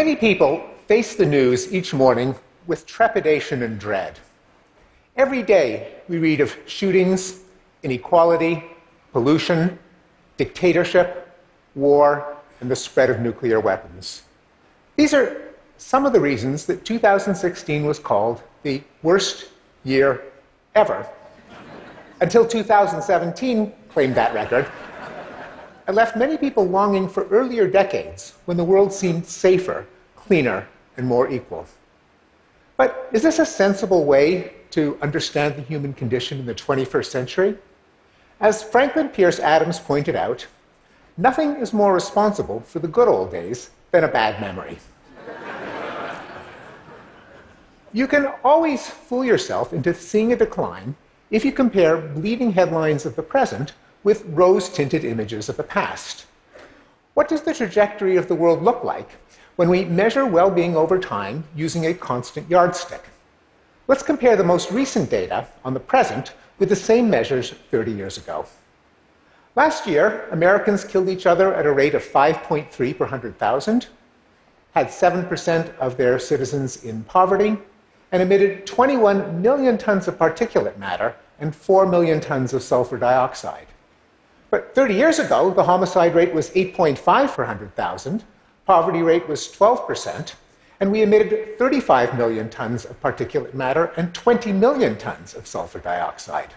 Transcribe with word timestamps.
Many 0.00 0.16
people 0.16 0.64
face 0.86 1.14
the 1.14 1.26
news 1.26 1.74
each 1.74 1.92
morning 1.92 2.34
with 2.66 2.86
trepidation 2.86 3.62
and 3.64 3.78
dread. 3.78 4.18
Every 5.14 5.42
day 5.42 5.92
we 6.08 6.16
read 6.16 6.40
of 6.40 6.56
shootings, 6.64 7.40
inequality, 7.82 8.64
pollution, 9.12 9.78
dictatorship, 10.38 11.36
war, 11.74 12.38
and 12.62 12.70
the 12.70 12.76
spread 12.76 13.10
of 13.10 13.20
nuclear 13.20 13.60
weapons. 13.60 14.22
These 14.96 15.12
are 15.12 15.52
some 15.76 16.06
of 16.06 16.14
the 16.14 16.20
reasons 16.20 16.64
that 16.64 16.86
2016 16.86 17.84
was 17.84 17.98
called 17.98 18.42
the 18.62 18.82
worst 19.02 19.50
year 19.84 20.24
ever, 20.74 21.06
until 22.22 22.46
2017 22.46 23.70
claimed 23.90 24.14
that 24.14 24.32
record 24.32 24.66
and 25.90 25.96
left 25.96 26.16
many 26.16 26.38
people 26.38 26.68
longing 26.68 27.08
for 27.08 27.26
earlier 27.30 27.66
decades 27.66 28.34
when 28.44 28.56
the 28.56 28.62
world 28.62 28.92
seemed 28.92 29.26
safer, 29.26 29.84
cleaner, 30.30 30.64
and 30.96 31.04
more 31.08 31.28
equal. 31.28 31.66
But 32.76 33.08
is 33.10 33.22
this 33.22 33.40
a 33.40 33.44
sensible 33.44 34.04
way 34.04 34.52
to 34.70 34.96
understand 35.02 35.56
the 35.56 35.62
human 35.62 35.92
condition 35.92 36.38
in 36.38 36.46
the 36.46 36.54
21st 36.54 37.06
century? 37.06 37.58
As 38.38 38.62
Franklin 38.62 39.08
Pierce 39.08 39.40
Adams 39.40 39.80
pointed 39.80 40.14
out, 40.14 40.46
nothing 41.16 41.56
is 41.56 41.72
more 41.72 41.92
responsible 41.92 42.60
for 42.60 42.78
the 42.78 42.86
good 42.86 43.08
old 43.08 43.32
days 43.32 43.70
than 43.90 44.04
a 44.04 44.08
bad 44.08 44.40
memory. 44.40 44.78
you 47.92 48.06
can 48.06 48.32
always 48.44 48.88
fool 48.88 49.24
yourself 49.24 49.72
into 49.72 49.92
seeing 49.92 50.32
a 50.32 50.36
decline 50.36 50.94
if 51.32 51.44
you 51.44 51.50
compare 51.50 51.96
bleeding 51.96 52.52
headlines 52.52 53.04
of 53.04 53.16
the 53.16 53.22
present 53.34 53.72
with 54.04 54.24
rose 54.26 54.68
tinted 54.68 55.04
images 55.04 55.48
of 55.48 55.56
the 55.56 55.64
past. 55.64 56.26
What 57.14 57.26
does 57.26 57.42
the 57.42 57.52
trajectory 57.52 58.14
of 58.14 58.28
the 58.28 58.36
world 58.36 58.62
look 58.62 58.84
like 58.84 59.10
when 59.56 59.68
we 59.68 59.84
measure 59.84 60.24
well 60.24 60.50
being 60.50 60.76
over 60.76 60.98
time 60.98 61.44
using 61.54 61.86
a 61.86 61.94
constant 61.94 62.48
yardstick? 62.48 63.04
Let's 63.88 64.02
compare 64.02 64.36
the 64.36 64.44
most 64.44 64.70
recent 64.70 65.10
data 65.10 65.46
on 65.64 65.74
the 65.74 65.80
present 65.80 66.32
with 66.58 66.68
the 66.68 66.76
same 66.76 67.10
measures 67.10 67.50
30 67.70 67.92
years 67.92 68.18
ago. 68.18 68.46
Last 69.56 69.86
year, 69.86 70.28
Americans 70.30 70.84
killed 70.84 71.08
each 71.08 71.26
other 71.26 71.52
at 71.54 71.66
a 71.66 71.72
rate 71.72 71.94
of 71.94 72.04
5.3 72.04 72.70
per 72.96 73.04
100,000, 73.04 73.88
had 74.74 74.86
7% 74.86 75.76
of 75.78 75.96
their 75.96 76.18
citizens 76.18 76.84
in 76.84 77.02
poverty, 77.04 77.56
and 78.12 78.22
emitted 78.22 78.66
21 78.66 79.42
million 79.42 79.76
tons 79.76 80.06
of 80.08 80.16
particulate 80.16 80.76
matter 80.78 81.14
and 81.40 81.54
4 81.54 81.86
million 81.86 82.20
tons 82.20 82.52
of 82.52 82.62
sulfur 82.62 82.96
dioxide. 82.96 83.66
But 84.50 84.74
30 84.74 84.94
years 84.94 85.18
ago, 85.18 85.50
the 85.50 85.64
homicide 85.64 86.14
rate 86.14 86.34
was 86.34 86.50
8.5 86.50 87.34
per 87.34 87.42
100,000, 87.42 88.24
poverty 88.70 89.02
rate 89.02 89.26
was 89.26 89.48
12%, 89.48 90.34
and 90.78 90.92
we 90.92 91.02
emitted 91.02 91.58
35 91.58 92.16
million 92.16 92.48
tons 92.48 92.84
of 92.84 93.00
particulate 93.00 93.52
matter 93.52 93.86
and 93.96 94.14
20 94.14 94.52
million 94.52 94.96
tons 94.96 95.34
of 95.34 95.44
sulfur 95.44 95.80
dioxide. 95.80 96.50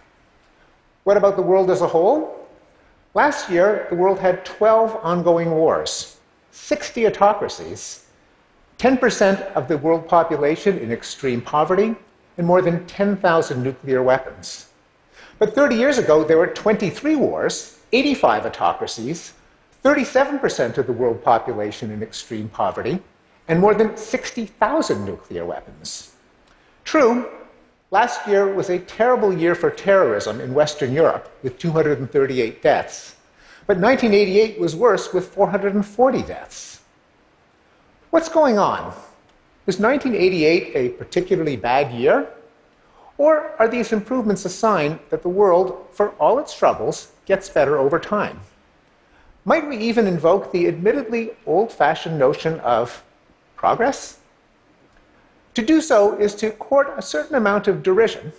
What 1.06 1.18
about 1.18 1.38
the 1.38 1.42
world 1.42 1.72
as 1.72 1.82
a 1.82 1.88
whole? 1.88 2.48
Last 3.16 3.50
year, 3.50 3.88
the 3.90 3.96
world 3.96 4.20
had 4.20 4.46
12 4.46 5.00
ongoing 5.02 5.50
wars, 5.50 6.18
60 6.52 7.08
autocracies, 7.08 8.06
10% 8.78 9.52
of 9.54 9.68
the 9.68 9.80
world 9.80 10.08
population 10.08 10.78
in 10.78 10.92
extreme 10.92 11.42
poverty, 11.42 11.96
and 12.38 12.46
more 12.46 12.62
than 12.62 12.86
10,000 12.86 13.64
nuclear 13.64 14.04
weapons. 14.04 14.68
But 15.40 15.56
30 15.56 15.78
years 15.78 15.98
ago, 15.98 16.24
there 16.24 16.38
were 16.38 16.46
23 16.46 17.16
wars, 17.16 17.80
85 17.92 18.46
autocracies, 18.46 19.34
37% 19.84 20.78
of 20.78 20.88
the 20.88 20.94
world 20.94 21.24
population 21.24 21.92
in 21.92 22.02
extreme 22.02 22.48
poverty, 22.48 23.02
and 23.50 23.60
more 23.60 23.74
than 23.74 23.98
60,000 23.98 25.06
nuclear 25.06 25.46
weapons. 25.46 26.14
True, 26.86 27.30
last 27.92 28.26
year 28.26 28.54
was 28.54 28.70
a 28.70 28.80
terrible 28.80 29.34
year 29.34 29.56
for 29.56 29.70
terrorism 29.70 30.40
in 30.40 30.54
Western 30.54 30.94
Europe, 30.94 31.30
with 31.44 31.58
238 31.58 32.62
deaths. 32.62 33.18
But 33.68 33.78
1988 33.78 34.60
was 34.60 34.76
worse, 34.76 35.14
with 35.14 35.28
440 35.28 36.22
deaths. 36.24 36.82
What's 38.10 38.30
going 38.30 38.58
on? 38.58 38.94
Was 39.66 39.80
1988 39.80 40.76
a 40.76 40.90
particularly 40.98 41.58
bad 41.58 41.92
year? 41.92 42.30
Or 43.18 43.52
are 43.60 43.68
these 43.68 43.92
improvements 43.92 44.46
a 44.46 44.50
sign 44.50 45.00
that 45.10 45.24
the 45.24 45.30
world, 45.30 45.88
for 45.92 46.10
all 46.12 46.40
its 46.40 46.58
troubles, 46.58 47.12
gets 47.26 47.50
better 47.50 47.78
over 47.78 48.00
time? 48.00 48.40
Might 49.46 49.68
we 49.68 49.76
even 49.78 50.08
invoke 50.08 50.54
the 50.54 50.68
admittedly 50.68 51.32
old 51.46 51.72
fashioned 51.72 52.18
notion 52.18 52.60
of 52.62 53.04
progress? 53.58 54.20
To 55.56 55.62
do 55.62 55.82
so 55.82 56.18
is 56.18 56.34
to 56.36 56.52
court 56.52 56.94
a 56.98 57.02
certain 57.02 57.36
amount 57.36 57.68
of 57.68 57.84
derision, 57.84 58.32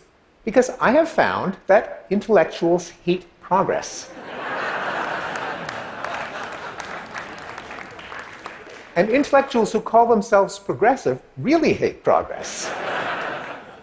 because 0.46 0.70
I 0.80 0.92
have 0.92 1.10
found 1.10 1.58
that 1.66 2.06
intellectuals 2.08 2.88
hate 2.88 3.26
progress. 3.42 4.10
and 8.96 9.10
intellectuals 9.10 9.72
who 9.72 9.80
call 9.80 10.06
themselves 10.06 10.58
progressive 10.58 11.20
really 11.36 11.74
hate 11.74 12.02
progress. 12.02 12.70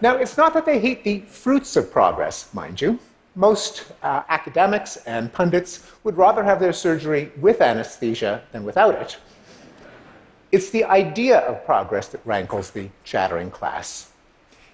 Now, 0.00 0.16
it's 0.16 0.36
not 0.36 0.54
that 0.54 0.66
they 0.66 0.80
hate 0.80 1.04
the 1.04 1.20
fruits 1.20 1.76
of 1.76 1.92
progress, 1.92 2.52
mind 2.52 2.80
you. 2.80 2.98
Most 3.34 3.92
uh, 4.02 4.22
academics 4.28 4.96
and 5.06 5.32
pundits 5.32 5.90
would 6.04 6.16
rather 6.16 6.44
have 6.44 6.60
their 6.60 6.72
surgery 6.72 7.32
with 7.40 7.62
anesthesia 7.62 8.42
than 8.52 8.64
without 8.64 8.94
it. 8.94 9.16
It's 10.50 10.68
the 10.68 10.84
idea 10.84 11.38
of 11.38 11.64
progress 11.64 12.08
that 12.08 12.20
rankles 12.26 12.70
the 12.70 12.90
chattering 13.04 13.50
class. 13.50 14.10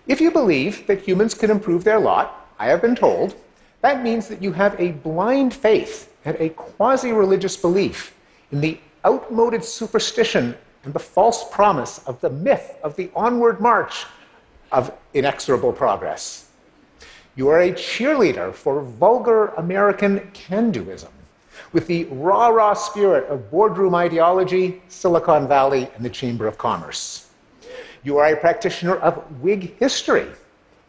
If 0.08 0.20
you 0.20 0.32
believe 0.32 0.86
that 0.88 1.02
humans 1.02 1.34
can 1.34 1.50
improve 1.50 1.84
their 1.84 2.00
lot, 2.00 2.48
I 2.58 2.66
have 2.66 2.82
been 2.82 2.96
told, 2.96 3.36
that 3.82 4.02
means 4.02 4.26
that 4.26 4.42
you 4.42 4.52
have 4.52 4.78
a 4.80 4.90
blind 4.90 5.54
faith 5.54 6.12
and 6.24 6.36
a 6.40 6.48
quasi 6.48 7.12
religious 7.12 7.56
belief 7.56 8.14
in 8.50 8.60
the 8.60 8.80
outmoded 9.06 9.64
superstition 9.64 10.56
and 10.82 10.92
the 10.92 10.98
false 10.98 11.48
promise 11.50 11.98
of 12.06 12.20
the 12.20 12.30
myth 12.30 12.76
of 12.82 12.96
the 12.96 13.10
onward 13.14 13.60
march 13.60 14.06
of 14.72 14.92
inexorable 15.14 15.72
progress. 15.72 16.47
You 17.38 17.50
are 17.50 17.60
a 17.60 17.70
cheerleader 17.70 18.52
for 18.52 18.82
vulgar 18.82 19.54
American 19.58 20.28
can 20.34 20.72
doism 20.72 21.12
with 21.72 21.86
the 21.86 22.06
rah 22.06 22.48
rah 22.48 22.74
spirit 22.74 23.30
of 23.30 23.48
boardroom 23.48 23.94
ideology, 23.94 24.82
Silicon 24.88 25.46
Valley, 25.46 25.88
and 25.94 26.04
the 26.04 26.10
Chamber 26.10 26.48
of 26.48 26.58
Commerce. 26.58 27.30
You 28.02 28.18
are 28.18 28.26
a 28.26 28.36
practitioner 28.36 28.96
of 28.96 29.14
Whig 29.40 29.78
history, 29.78 30.26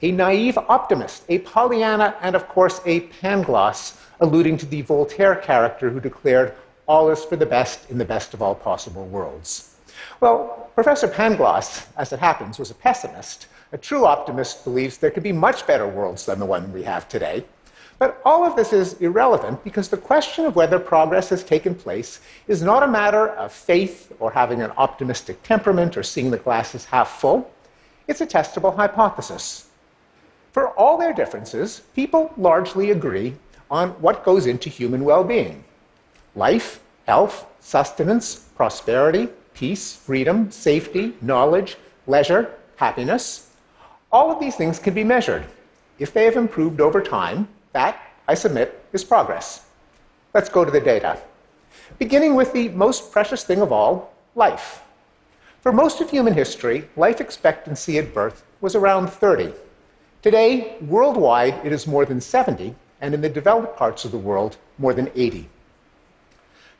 a 0.02 0.12
naive 0.12 0.58
optimist, 0.58 1.24
a 1.30 1.38
Pollyanna, 1.38 2.16
and 2.20 2.36
of 2.36 2.48
course 2.48 2.82
a 2.84 3.02
Pangloss, 3.22 3.96
alluding 4.20 4.58
to 4.58 4.66
the 4.66 4.82
Voltaire 4.82 5.36
character 5.36 5.92
who 5.92 6.00
declared, 6.00 6.56
All 6.88 7.12
is 7.12 7.24
for 7.24 7.36
the 7.36 7.46
best 7.46 7.92
in 7.92 8.00
the 8.00 8.06
best 8.06 8.34
of 8.34 8.42
all 8.42 8.56
possible 8.56 9.06
worlds. 9.06 9.76
Well, 10.20 10.72
Professor 10.74 11.08
Pangloss, 11.08 11.86
as 11.96 12.12
it 12.12 12.18
happens, 12.18 12.58
was 12.58 12.72
a 12.72 12.74
pessimist 12.76 13.46
a 13.72 13.78
true 13.78 14.06
optimist 14.06 14.64
believes 14.64 14.98
there 14.98 15.12
could 15.12 15.24
be 15.24 15.32
much 15.32 15.68
better 15.68 15.88
worlds 15.88 16.26
than 16.26 16.40
the 16.40 16.46
one 16.46 16.72
we 16.74 16.84
have 16.84 17.08
today. 17.08 17.46
But 18.00 18.22
all 18.24 18.46
of 18.46 18.56
this 18.56 18.72
is 18.72 18.94
irrelevant 19.02 19.64
because 19.64 19.90
the 19.90 19.98
question 19.98 20.46
of 20.46 20.56
whether 20.56 20.80
progress 20.80 21.30
has 21.30 21.44
taken 21.44 21.76
place 21.76 22.22
is 22.48 22.62
not 22.62 22.82
a 22.82 22.88
matter 22.88 23.30
of 23.30 23.52
faith 23.52 24.14
or 24.20 24.32
having 24.32 24.62
an 24.62 24.72
optimistic 24.78 25.44
temperament 25.44 25.98
or 25.98 26.04
seeing 26.04 26.32
the 26.32 26.38
glass 26.38 26.74
as 26.74 26.86
half 26.86 27.20
full. 27.20 27.52
It's 28.08 28.22
a 28.22 28.26
testable 28.26 28.76
hypothesis. 28.76 29.68
For 30.54 30.70
all 30.70 30.98
their 30.98 31.14
differences, 31.14 31.82
people 31.94 32.34
largely 32.38 32.92
agree 32.92 33.36
on 33.70 33.90
what 34.02 34.24
goes 34.24 34.48
into 34.48 34.70
human 34.70 35.04
well 35.04 35.24
being 35.24 35.64
life, 36.36 36.80
health, 37.06 37.46
sustenance, 37.60 38.36
prosperity, 38.56 39.28
peace, 39.54 39.96
freedom, 39.96 40.50
safety, 40.52 41.14
knowledge, 41.22 41.78
leisure, 42.08 42.56
happiness. 42.78 43.49
All 44.12 44.32
of 44.32 44.40
these 44.40 44.56
things 44.56 44.80
can 44.80 44.96
be 44.96 45.04
measured. 45.04 45.46
If 46.00 46.14
they 46.14 46.26
have 46.26 46.36
improved 46.36 46.82
over 46.82 47.00
time, 47.00 47.48
that, 47.74 48.02
I 48.28 48.34
submit, 48.34 48.84
is 48.92 49.04
progress. 49.04 49.68
Let's 50.34 50.50
go 50.50 50.66
to 50.66 50.72
the 50.72 50.80
data. 50.80 51.22
Beginning 52.00 52.34
with 52.34 52.52
the 52.52 52.70
most 52.70 53.12
precious 53.12 53.44
thing 53.44 53.62
of 53.62 53.72
all 53.72 54.12
life. 54.34 54.82
For 55.62 55.72
most 55.72 56.02
of 56.02 56.10
human 56.10 56.34
history, 56.34 56.90
life 56.96 57.22
expectancy 57.22 58.00
at 58.00 58.12
birth 58.12 58.44
was 58.62 58.76
around 58.76 59.12
30. 59.12 59.54
Today, 60.24 60.78
worldwide, 60.82 61.64
it 61.64 61.72
is 61.72 61.86
more 61.86 62.06
than 62.06 62.20
70, 62.20 62.74
and 63.02 63.14
in 63.14 63.22
the 63.22 63.30
developed 63.30 63.78
parts 63.78 64.06
of 64.06 64.12
the 64.12 64.18
world, 64.18 64.58
more 64.80 64.94
than 64.96 65.12
80. 65.14 65.48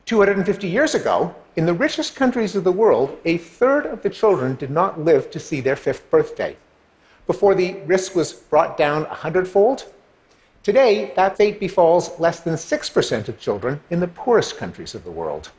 250 0.06 0.68
years 0.68 0.96
ago, 0.96 1.36
in 1.56 1.68
the 1.68 1.74
richest 1.74 2.16
countries 2.16 2.56
of 2.56 2.64
the 2.64 2.72
world, 2.72 3.16
a 3.24 3.38
third 3.38 3.86
of 3.86 4.02
the 4.02 4.10
children 4.10 4.56
did 4.56 4.72
not 4.72 5.00
live 5.00 5.30
to 5.30 5.40
see 5.40 5.62
their 5.62 5.76
fifth 5.76 6.10
birthday 6.10 6.58
before 7.30 7.54
the 7.54 7.76
risk 7.86 8.16
was 8.16 8.34
brought 8.34 8.76
down 8.76 9.06
a 9.06 9.14
hundredfold. 9.14 9.86
Today, 10.64 11.14
that 11.16 11.38
fate 11.38 11.60
befalls 11.60 12.20
less 12.20 12.40
than 12.40 12.56
6% 12.56 13.28
of 13.28 13.40
children 13.40 13.80
in 13.92 14.00
the 14.00 14.08
poorest 14.08 14.58
countries 14.58 14.96
of 14.96 15.04
the 15.04 15.12
world. 15.12 15.52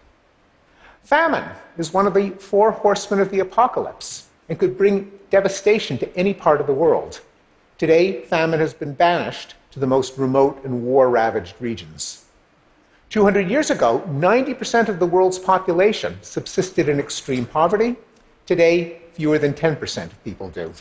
Famine 1.04 1.48
is 1.78 1.94
one 1.94 2.08
of 2.08 2.14
the 2.14 2.30
four 2.30 2.72
horsemen 2.72 3.20
of 3.20 3.30
the 3.30 3.38
apocalypse 3.38 4.26
and 4.48 4.58
could 4.58 4.76
bring 4.76 5.12
devastation 5.30 5.96
to 5.98 6.16
any 6.16 6.34
part 6.34 6.60
of 6.60 6.66
the 6.66 6.72
world. 6.72 7.20
Today, 7.78 8.22
famine 8.22 8.58
has 8.58 8.74
been 8.74 8.92
banished 8.92 9.54
to 9.70 9.78
the 9.78 9.86
most 9.86 10.18
remote 10.18 10.64
and 10.64 10.82
war 10.82 11.08
ravaged 11.08 11.54
regions. 11.60 12.24
200 13.10 13.48
years 13.48 13.70
ago, 13.70 14.02
90% 14.08 14.88
of 14.88 14.98
the 14.98 15.06
world's 15.06 15.38
population 15.38 16.18
subsisted 16.22 16.88
in 16.88 16.98
extreme 16.98 17.46
poverty. 17.46 17.94
Today, 18.44 19.02
fewer 19.12 19.38
than 19.38 19.54
10% 19.54 20.06
of 20.06 20.24
people 20.24 20.50
do. 20.50 20.74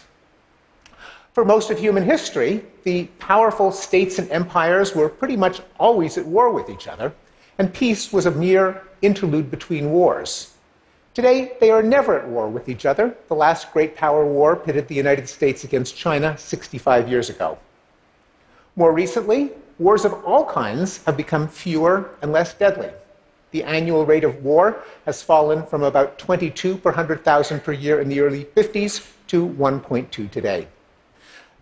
For 1.34 1.46
most 1.46 1.70
of 1.70 1.78
human 1.78 2.04
history, 2.04 2.66
the 2.84 3.06
powerful 3.20 3.72
states 3.72 4.18
and 4.18 4.30
empires 4.32 4.96
were 4.96 5.08
pretty 5.08 5.38
much 5.38 5.62
always 5.80 6.18
at 6.18 6.26
war 6.26 6.50
with 6.50 6.72
each 6.72 6.88
other, 6.88 7.14
and 7.60 7.72
peace 7.72 8.12
was 8.12 8.26
a 8.26 8.32
mere 8.32 8.82
interlude 9.04 9.52
between 9.52 9.92
wars. 9.92 10.56
Today, 11.14 11.54
they 11.60 11.70
are 11.70 11.84
never 11.84 12.18
at 12.18 12.28
war 12.28 12.50
with 12.50 12.68
each 12.68 12.86
other. 12.86 13.16
The 13.28 13.36
last 13.36 13.72
great 13.72 13.96
power 13.96 14.26
war 14.26 14.56
pitted 14.56 14.88
the 14.88 14.96
United 14.96 15.30
States 15.30 15.64
against 15.64 15.96
China 15.96 16.36
65 16.36 17.08
years 17.08 17.30
ago. 17.30 17.60
More 18.76 18.92
recently, 18.92 19.52
wars 19.78 20.06
of 20.06 20.14
all 20.26 20.46
kinds 20.46 21.04
have 21.06 21.16
become 21.16 21.48
fewer 21.48 22.10
and 22.24 22.32
less 22.32 22.56
deadly. 22.56 22.90
The 23.52 23.64
annual 23.64 24.06
rate 24.06 24.24
of 24.24 24.44
war 24.44 24.84
has 25.06 25.22
fallen 25.22 25.64
from 25.66 25.84
about 25.84 26.18
22 26.18 26.78
per 26.78 26.90
100,000 26.90 27.64
per 27.64 27.72
year 27.72 28.02
in 28.02 28.10
the 28.10 28.20
early 28.20 28.46
50s 28.46 29.12
to 29.28 29.48
1.2 29.48 30.32
today. 30.32 30.68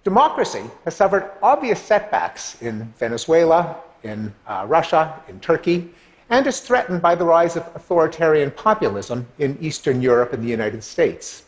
Democracy 0.08 0.64
has 0.86 0.96
suffered 0.96 1.30
obvious 1.44 1.82
setbacks 1.82 2.56
in 2.62 2.86
Venezuela, 2.98 3.76
in 4.04 4.34
uh, 4.48 4.64
Russia, 4.66 5.22
in 5.28 5.38
Turkey, 5.42 5.90
and 6.30 6.48
is 6.48 6.62
threatened 6.62 7.02
by 7.02 7.14
the 7.14 7.26
rise 7.26 7.58
of 7.58 7.70
authoritarian 7.76 8.50
populism 8.52 9.28
in 9.38 9.58
Eastern 9.60 10.02
Europe 10.02 10.32
and 10.32 10.42
the 10.42 10.48
United 10.48 10.82
States. 10.82 11.44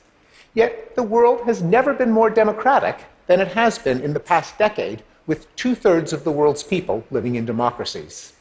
Yet 0.55 0.93
the 0.97 1.03
world 1.03 1.39
has 1.45 1.61
never 1.61 1.93
been 1.93 2.11
more 2.11 2.29
democratic 2.29 3.05
than 3.27 3.39
it 3.39 3.47
has 3.47 3.79
been 3.79 4.01
in 4.01 4.11
the 4.11 4.19
past 4.19 4.57
decade, 4.57 5.03
with 5.25 5.55
two 5.55 5.73
thirds 5.73 6.11
of 6.11 6.25
the 6.25 6.31
world's 6.33 6.61
people 6.61 7.05
living 7.11 7.35
in 7.35 7.45
democracies. 7.45 8.33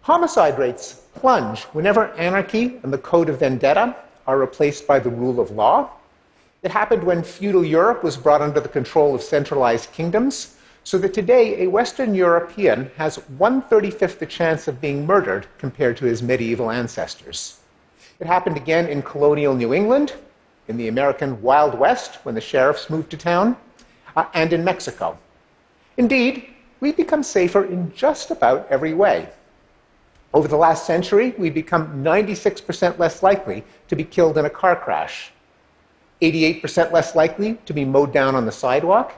Homicide 0.00 0.58
rates 0.58 1.02
plunge 1.14 1.62
whenever 1.66 2.08
anarchy 2.14 2.80
and 2.82 2.92
the 2.92 2.98
code 2.98 3.28
of 3.28 3.38
vendetta 3.38 3.94
are 4.26 4.40
replaced 4.40 4.88
by 4.88 4.98
the 4.98 5.10
rule 5.10 5.38
of 5.38 5.52
law. 5.52 5.88
It 6.62 6.70
happened 6.70 7.02
when 7.02 7.24
feudal 7.24 7.64
Europe 7.64 8.04
was 8.04 8.16
brought 8.16 8.40
under 8.40 8.60
the 8.60 8.68
control 8.68 9.16
of 9.16 9.22
centralized 9.22 9.90
kingdoms, 9.90 10.54
so 10.84 10.96
that 10.98 11.12
today 11.12 11.64
a 11.64 11.66
Western 11.70 12.14
European 12.14 12.88
has 12.96 13.18
135th 13.36 14.20
the 14.20 14.26
chance 14.26 14.68
of 14.68 14.80
being 14.80 15.04
murdered 15.04 15.48
compared 15.58 15.96
to 15.96 16.04
his 16.04 16.22
medieval 16.22 16.70
ancestors. 16.70 17.58
It 18.20 18.28
happened 18.28 18.56
again 18.56 18.86
in 18.86 19.02
colonial 19.02 19.56
New 19.56 19.74
England, 19.74 20.14
in 20.68 20.76
the 20.76 20.86
American 20.86 21.42
Wild 21.42 21.76
West 21.76 22.24
when 22.24 22.36
the 22.36 22.40
sheriffs 22.40 22.88
moved 22.88 23.10
to 23.10 23.16
town, 23.16 23.56
uh, 24.14 24.26
and 24.32 24.52
in 24.52 24.62
Mexico. 24.62 25.18
Indeed, 25.96 26.46
we've 26.78 26.96
become 26.96 27.24
safer 27.24 27.64
in 27.64 27.92
just 27.92 28.30
about 28.30 28.68
every 28.70 28.94
way. 28.94 29.28
Over 30.32 30.46
the 30.46 30.56
last 30.56 30.86
century, 30.86 31.34
we've 31.36 31.54
become 31.54 32.04
96% 32.04 33.00
less 33.00 33.20
likely 33.20 33.64
to 33.88 33.96
be 33.96 34.04
killed 34.04 34.38
in 34.38 34.44
a 34.44 34.50
car 34.50 34.76
crash, 34.76 35.32
88% 36.22 36.92
less 36.92 37.14
likely 37.14 37.58
to 37.66 37.72
be 37.74 37.84
mowed 37.84 38.12
down 38.12 38.34
on 38.34 38.46
the 38.46 38.52
sidewalk, 38.52 39.12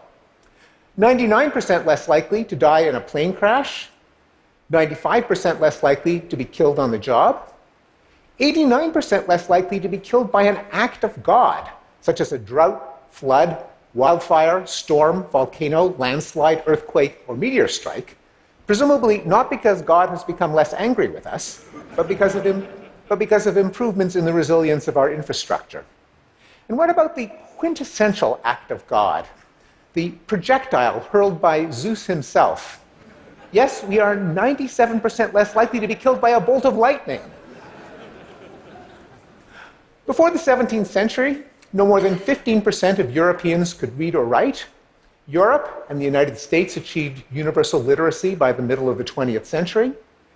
99% 0.99 1.85
less 1.85 2.09
likely 2.09 2.45
to 2.45 2.56
die 2.56 2.81
in 2.81 2.95
a 2.95 3.01
plane 3.01 3.35
crash, 3.35 3.91
95% 4.73 5.61
less 5.61 5.83
likely 5.83 6.21
to 6.21 6.37
be 6.37 6.45
killed 6.45 6.79
on 6.79 6.91
the 6.91 6.99
job, 6.99 7.53
89% 8.41 9.29
less 9.29 9.51
likely 9.51 9.79
to 9.79 9.89
be 9.89 9.99
killed 9.99 10.33
by 10.33 10.45
an 10.45 10.65
act 10.73 11.05
of 11.05 11.23
God, 11.23 11.69
such 12.01 12.21
as 12.21 12.33
a 12.33 12.39
drought, 12.39 13.03
flood, 13.11 13.65
wildfire, 13.93 14.67
storm, 14.67 15.25
volcano, 15.25 15.95
landslide, 15.99 16.62
earthquake, 16.67 17.23
or 17.29 17.37
meteor 17.37 17.69
strike, 17.69 18.17
presumably 18.67 19.23
not 19.25 19.51
because 19.51 19.83
God 19.83 20.09
has 20.09 20.25
become 20.25 20.55
less 20.55 20.73
angry 20.73 21.09
with 21.09 21.27
us, 21.27 21.65
but 21.95 22.09
because 22.09 22.35
of, 22.35 22.47
Im- 22.47 22.67
but 23.09 23.19
because 23.19 23.47
of 23.47 23.56
improvements 23.56 24.17
in 24.17 24.25
the 24.25 24.33
resilience 24.33 24.89
of 24.89 24.97
our 24.97 25.12
infrastructure. 25.12 25.85
And 26.69 26.79
what 26.79 26.91
about 26.91 27.15
the 27.15 27.31
quintessential 27.57 28.41
act 28.45 28.71
of 28.71 28.87
God, 28.87 29.27
the 29.95 30.11
projectile 30.27 31.01
hurled 31.01 31.41
by 31.41 31.71
Zeus 31.71 32.07
himself. 32.07 32.85
Yes, 33.53 33.85
we 33.85 34.01
are 34.01 34.17
97% 34.17 35.33
less 35.33 35.55
likely 35.55 35.81
to 35.81 35.87
be 35.87 35.95
killed 35.95 36.21
by 36.21 36.31
a 36.31 36.41
bolt 36.41 36.65
of 36.65 36.77
lightning. 36.77 37.21
Before 40.07 40.31
the 40.31 40.39
17th 40.39 40.87
century, 40.87 41.45
no 41.73 41.87
more 41.87 42.01
than 42.01 42.17
15% 42.17 42.99
of 42.99 43.15
Europeans 43.15 43.73
could 43.73 43.97
read 43.99 44.15
or 44.15 44.25
write. 44.25 44.67
Europe 45.27 45.87
and 45.89 45.99
the 45.99 46.05
United 46.05 46.37
States 46.37 46.77
achieved 46.77 47.23
universal 47.33 47.81
literacy 47.81 48.35
by 48.35 48.53
the 48.53 48.63
middle 48.63 48.91
of 48.91 48.99
the 48.99 49.05
20th 49.05 49.47
century, 49.47 49.93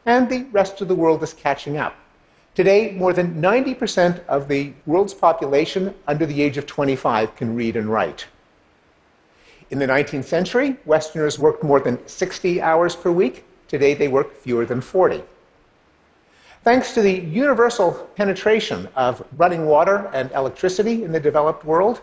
and 0.07 0.31
the 0.31 0.45
rest 0.53 0.81
of 0.81 0.89
the 0.89 0.95
world 0.95 1.23
is 1.23 1.35
catching 1.35 1.77
up. 1.77 1.95
Today, 2.59 2.91
more 2.91 3.13
than 3.13 3.41
90% 3.41 4.27
of 4.27 4.49
the 4.49 4.73
world's 4.85 5.15
population 5.15 5.95
under 6.09 6.27
the 6.27 6.43
age 6.43 6.57
of 6.57 6.67
25 6.67 7.37
can 7.37 7.55
read 7.55 7.77
and 7.77 7.89
write. 7.89 8.27
In 9.71 9.79
the 9.79 9.87
19th 9.87 10.25
century, 10.25 10.77
Westerners 10.85 11.39
worked 11.39 11.63
more 11.63 11.79
than 11.79 12.05
60 12.09 12.61
hours 12.61 12.97
per 12.97 13.13
week. 13.13 13.45
Today, 13.69 13.95
they 13.95 14.09
work 14.09 14.35
fewer 14.35 14.67
than 14.67 14.81
40. 14.81 15.23
Thanks 16.65 16.95
to 16.95 17.01
the 17.01 17.21
universal 17.21 17.93
penetration 18.17 18.89
of 18.97 19.25
running 19.37 19.67
water 19.67 20.11
and 20.13 20.29
electricity 20.33 21.05
in 21.05 21.13
the 21.13 21.21
developed 21.21 21.65
world, 21.65 22.01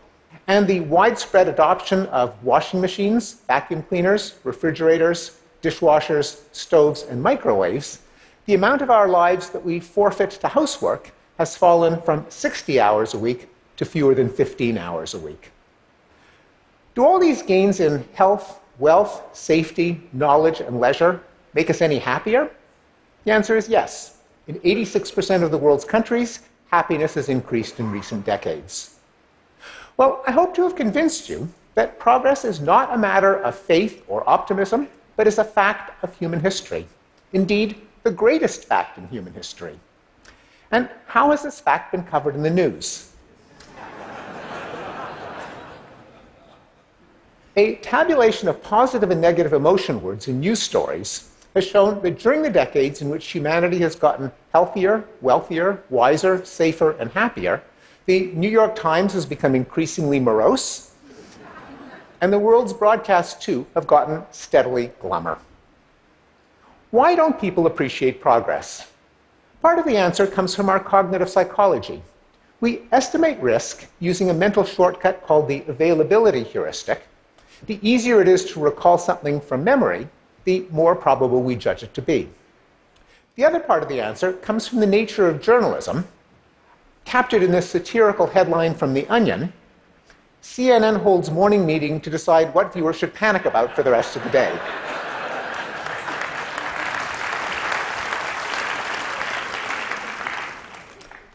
and 0.48 0.66
the 0.66 0.80
widespread 0.80 1.50
adoption 1.50 2.06
of 2.06 2.42
washing 2.46 2.80
machines, 2.80 3.42
vacuum 3.46 3.84
cleaners, 3.84 4.36
refrigerators, 4.46 5.38
dishwashers, 5.62 6.44
stoves, 6.54 7.04
and 7.04 7.22
microwaves, 7.22 8.00
the 8.46 8.54
amount 8.54 8.82
of 8.82 8.90
our 8.90 9.08
lives 9.08 9.50
that 9.50 9.66
we 9.66 9.80
forfeit 9.80 10.32
to 10.32 10.48
housework 10.48 11.12
has 11.38 11.58
fallen 11.58 12.02
from 12.02 12.26
60 12.30 12.80
hours 12.80 13.14
a 13.14 13.18
week 13.18 13.50
to 13.78 13.86
fewer 13.86 14.16
than 14.16 14.30
15 14.30 14.78
hours 14.78 15.14
a 15.14 15.20
week. 15.20 15.52
Do 16.94 17.04
all 17.04 17.20
these 17.20 17.42
gains 17.42 17.80
in 17.80 18.08
health, 18.14 18.62
wealth, 18.80 19.36
safety, 19.36 20.02
knowledge, 20.14 20.62
and 20.62 20.80
leisure 20.80 21.22
make 21.54 21.70
us 21.70 21.82
any 21.82 22.00
happier? 22.00 22.50
The 23.26 23.32
answer 23.32 23.58
is 23.58 23.68
yes. 23.68 24.20
In 24.48 24.60
86% 24.60 25.42
of 25.42 25.52
the 25.52 25.58
world's 25.58 25.84
countries, 25.84 26.42
happiness 26.72 27.16
has 27.16 27.30
increased 27.30 27.80
in 27.80 27.92
recent 27.92 28.26
decades. 28.26 29.00
Well, 29.98 30.24
I 30.28 30.32
hope 30.32 30.54
to 30.56 30.64
have 30.64 30.76
convinced 30.76 31.30
you 31.30 31.50
that 31.74 32.00
progress 32.00 32.46
is 32.46 32.62
not 32.62 32.94
a 32.94 32.98
matter 32.98 33.36
of 33.42 33.56
faith 33.56 34.04
or 34.08 34.28
optimism, 34.30 34.88
but 35.16 35.28
is 35.28 35.40
a 35.40 35.44
fact 35.44 36.04
of 36.04 36.16
human 36.16 36.40
history. 36.40 36.86
Indeed, 37.34 37.82
the 38.06 38.12
greatest 38.12 38.66
fact 38.66 39.00
in 39.00 39.08
human 39.08 39.34
history. 39.34 39.80
And 40.72 40.88
how 41.08 41.32
has 41.32 41.42
this 41.42 41.60
fact 41.60 41.92
been 41.92 42.04
covered 42.04 42.36
in 42.36 42.44
the 42.44 42.52
news? 42.52 43.12
A 47.58 47.76
tabulation 47.78 48.48
of 48.48 48.62
positive 48.62 49.10
and 49.10 49.20
negative 49.20 49.54
emotion 49.54 50.04
words 50.04 50.28
in 50.28 50.40
news 50.40 50.62
stories 50.62 51.32
has 51.56 51.66
shown 51.66 52.00
that 52.04 52.20
during 52.20 52.44
the 52.44 52.50
decades 52.50 53.02
in 53.02 53.10
which 53.10 53.26
humanity 53.26 53.80
has 53.80 53.96
gotten 53.96 54.32
healthier, 54.54 55.04
wealthier, 55.22 55.82
wiser, 55.90 56.46
safer, 56.46 56.92
and 57.00 57.10
happier, 57.10 57.64
the 58.06 58.28
New 58.34 58.50
York 58.50 58.76
Times 58.76 59.14
has 59.14 59.26
become 59.26 59.56
increasingly 59.56 60.20
morose, 60.20 60.92
and 62.22 62.32
the 62.32 62.38
world's 62.38 62.74
broadcasts 62.74 63.44
too 63.44 63.66
have 63.74 63.88
gotten 63.88 64.22
steadily 64.32 64.92
glummer. 65.02 65.40
Why 66.96 67.14
don't 67.14 67.38
people 67.38 67.68
appreciate 67.68 68.22
progress? 68.22 68.90
Part 69.62 69.80
of 69.80 69.86
the 69.86 69.98
answer 69.98 70.26
comes 70.26 70.56
from 70.56 70.70
our 70.70 70.80
cognitive 70.80 71.28
psychology. 71.28 72.02
We 72.62 72.84
estimate 72.94 73.38
risk 73.40 73.88
using 74.00 74.30
a 74.30 74.34
mental 74.34 74.64
shortcut 74.64 75.22
called 75.22 75.50
the 75.50 75.66
availability 75.68 76.42
heuristic 76.42 77.06
the 77.66 77.80
easier 77.82 78.22
it 78.22 78.30
is 78.30 78.46
to 78.46 78.62
recall 78.62 78.98
something 78.98 79.42
from 79.42 79.62
memory, 79.62 80.08
the 80.46 80.66
more 80.72 80.96
probable 80.96 81.44
we 81.44 81.58
judge 81.58 81.84
it 81.84 81.94
to 81.96 82.02
be. 82.02 82.30
The 83.36 83.44
other 83.44 83.60
part 83.60 83.84
of 83.84 83.90
the 83.90 84.00
answer 84.00 84.32
comes 84.32 84.66
from 84.66 84.80
the 84.80 84.88
nature 84.88 85.28
of 85.28 85.42
journalism, 85.42 86.08
captured 87.04 87.44
in 87.44 87.52
this 87.52 87.70
satirical 87.70 88.28
headline 88.28 88.74
from 88.74 88.94
The 88.94 89.06
Onion 89.08 89.52
CNN 90.42 91.02
holds 91.02 91.30
morning 91.30 91.66
meeting 91.66 92.00
to 92.00 92.10
decide 92.10 92.54
what 92.54 92.72
viewers 92.72 92.96
should 92.96 93.14
panic 93.14 93.44
about 93.44 93.76
for 93.76 93.84
the 93.84 93.92
rest 93.92 94.16
of 94.16 94.24
the 94.24 94.30
day. 94.30 94.58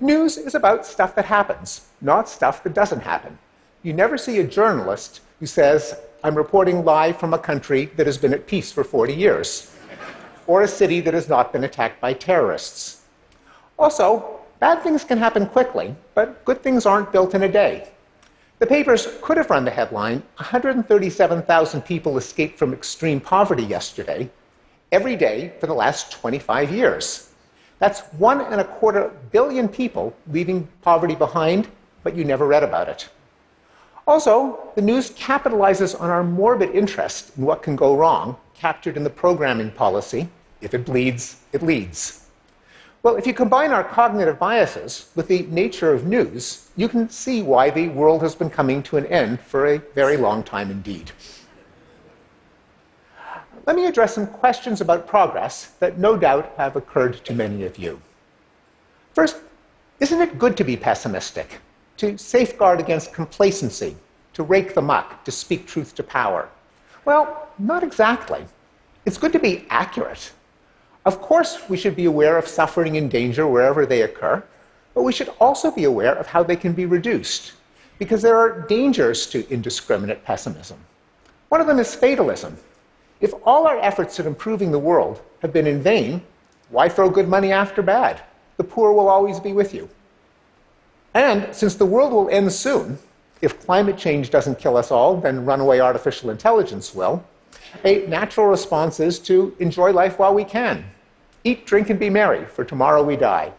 News 0.02 0.38
is 0.38 0.54
about 0.54 0.87
stuff 0.87 1.14
that 1.14 1.26
happens, 1.26 1.88
not 2.00 2.26
stuff 2.26 2.62
that 2.62 2.73
doesn't 2.73 3.02
happen. 3.02 3.38
You 3.83 3.92
never 3.92 4.16
see 4.16 4.38
a 4.38 4.47
journalist 4.47 5.21
who 5.40 5.45
says, 5.45 5.95
I'm 6.25 6.35
reporting 6.35 6.87
live 6.87 7.19
from 7.19 7.35
a 7.35 7.38
country 7.38 7.85
that 7.97 8.07
has 8.07 8.16
been 8.16 8.33
at 8.33 8.47
peace 8.47 8.73
for 8.73 8.83
40 8.83 9.12
years, 9.12 9.76
or 10.47 10.62
a 10.62 10.69
city 10.69 11.00
that 11.00 11.12
has 11.12 11.28
not 11.28 11.52
been 11.52 11.64
attacked 11.64 12.00
by 12.00 12.14
terrorists. 12.14 13.02
Also, 13.78 14.40
bad 14.59 14.83
things 14.83 15.04
can 15.04 15.19
happen 15.19 15.45
quickly, 15.45 15.95
but 16.14 16.47
good 16.47 16.62
things 16.62 16.87
aren't 16.87 17.12
built 17.12 17.35
in 17.35 17.42
a 17.42 17.52
day. 17.52 17.90
The 18.59 18.66
papers 18.66 19.07
could 19.21 19.37
have 19.37 19.50
run 19.50 19.66
the 19.66 19.71
headline 19.71 20.23
137,000 20.37 21.83
people 21.83 22.16
escaped 22.16 22.59
from 22.59 22.73
extreme 22.73 23.21
poverty 23.21 23.64
yesterday, 23.64 24.30
every 24.92 25.16
day 25.16 25.52
for 25.61 25.66
the 25.66 25.75
last 25.75 26.11
25 26.12 26.73
years. 26.73 27.29
That's 27.80 28.00
one 28.18 28.42
and 28.42 28.60
a 28.60 28.64
quarter 28.64 29.10
billion 29.32 29.68
people 29.68 30.14
leaving 30.28 30.68
poverty 30.82 31.16
behind, 31.16 31.66
but 32.04 32.14
you 32.14 32.25
never 32.25 32.46
read 32.46 32.62
about 32.62 32.88
it. 32.88 33.08
Also, 34.06 34.70
the 34.75 34.82
news 34.82 35.10
capitalizes 35.10 35.99
on 35.99 36.10
our 36.10 36.22
morbid 36.22 36.70
interest 36.70 37.37
in 37.37 37.44
what 37.44 37.62
can 37.62 37.76
go 37.76 37.96
wrong, 37.96 38.37
captured 38.54 38.96
in 38.96 39.04
the 39.04 39.10
programming 39.10 39.70
policy 39.72 40.28
if 40.60 40.75
it 40.75 40.84
bleeds, 40.84 41.40
it 41.52 41.62
leads. 41.62 42.26
Well, 43.02 43.16
if 43.16 43.26
you 43.26 43.32
combine 43.32 43.70
our 43.70 43.84
cognitive 43.84 44.38
biases 44.38 45.10
with 45.16 45.26
the 45.26 45.42
nature 45.44 45.94
of 45.94 46.06
news, 46.06 46.68
you 46.76 46.87
can 46.87 47.08
see 47.08 47.40
why 47.40 47.70
the 47.70 47.88
world 47.88 48.20
has 48.20 48.34
been 48.34 48.50
coming 48.50 48.82
to 48.84 48.99
an 48.99 49.06
end 49.06 49.40
for 49.40 49.66
a 49.66 49.78
very 49.94 50.18
long 50.18 50.42
time 50.42 50.70
indeed. 50.70 51.10
Let 53.70 53.76
me 53.76 53.86
address 53.86 54.16
some 54.16 54.26
questions 54.26 54.80
about 54.80 55.06
progress 55.06 55.74
that 55.78 55.96
no 55.96 56.16
doubt 56.16 56.54
have 56.56 56.74
occurred 56.74 57.24
to 57.24 57.32
many 57.32 57.62
of 57.62 57.78
you. 57.78 58.02
First, 59.12 59.36
isn't 60.00 60.20
it 60.20 60.40
good 60.40 60.56
to 60.56 60.64
be 60.64 60.76
pessimistic, 60.76 61.60
to 61.98 62.18
safeguard 62.18 62.80
against 62.80 63.14
complacency, 63.14 63.94
to 64.32 64.42
rake 64.42 64.74
the 64.74 64.82
muck, 64.82 65.24
to 65.24 65.30
speak 65.30 65.68
truth 65.68 65.94
to 65.94 66.02
power? 66.02 66.48
Well, 67.04 67.48
not 67.60 67.84
exactly. 67.84 68.44
It's 69.04 69.18
good 69.18 69.32
to 69.34 69.38
be 69.38 69.66
accurate. 69.70 70.32
Of 71.06 71.20
course, 71.20 71.68
we 71.68 71.76
should 71.76 71.94
be 71.94 72.06
aware 72.06 72.38
of 72.38 72.48
suffering 72.48 72.96
and 72.96 73.08
danger 73.08 73.46
wherever 73.46 73.86
they 73.86 74.02
occur, 74.02 74.42
but 74.94 75.04
we 75.04 75.12
should 75.12 75.30
also 75.38 75.70
be 75.70 75.84
aware 75.84 76.16
of 76.16 76.26
how 76.26 76.42
they 76.42 76.56
can 76.56 76.72
be 76.72 76.86
reduced, 76.86 77.52
because 78.00 78.20
there 78.20 78.36
are 78.36 78.62
dangers 78.62 79.28
to 79.28 79.48
indiscriminate 79.48 80.24
pessimism. 80.24 80.78
One 81.50 81.60
of 81.60 81.68
them 81.68 81.78
is 81.78 81.94
fatalism. 81.94 82.58
If 83.20 83.34
all 83.44 83.66
our 83.66 83.78
efforts 83.78 84.18
at 84.18 84.26
improving 84.26 84.72
the 84.72 84.78
world 84.78 85.20
have 85.40 85.52
been 85.52 85.66
in 85.66 85.82
vain, 85.82 86.22
why 86.70 86.88
throw 86.88 87.10
good 87.10 87.28
money 87.28 87.52
after 87.52 87.82
bad? 87.82 88.22
The 88.56 88.64
poor 88.64 88.92
will 88.92 89.08
always 89.08 89.40
be 89.40 89.52
with 89.52 89.74
you. 89.74 89.88
And 91.14 91.54
since 91.54 91.74
the 91.74 91.86
world 91.86 92.12
will 92.12 92.28
end 92.30 92.52
soon, 92.52 92.98
if 93.42 93.64
climate 93.64 93.98
change 93.98 94.30
doesn't 94.30 94.58
kill 94.58 94.76
us 94.76 94.90
all, 94.90 95.16
then 95.16 95.44
runaway 95.44 95.80
artificial 95.80 96.30
intelligence 96.30 96.94
will. 96.94 97.24
A 97.84 98.06
natural 98.06 98.46
response 98.46 99.00
is 99.00 99.18
to 99.20 99.54
enjoy 99.58 99.92
life 99.92 100.18
while 100.18 100.34
we 100.34 100.44
can. 100.44 100.84
Eat, 101.44 101.66
drink, 101.66 101.90
and 101.90 101.98
be 101.98 102.10
merry, 102.10 102.44
for 102.44 102.64
tomorrow 102.64 103.02
we 103.02 103.16
die. 103.16 103.52